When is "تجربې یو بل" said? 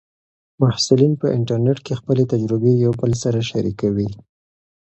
2.33-3.11